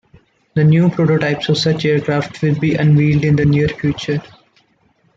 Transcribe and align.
The 0.55 0.63
new 0.63 0.89
prototypes 0.89 1.47
of 1.49 1.59
such 1.59 1.85
aircraft 1.85 2.41
will 2.41 2.59
be 2.59 2.73
unveiled 2.73 3.23
in 3.23 3.35
the 3.35 3.45
near 3.45 3.67
future. 3.67 4.19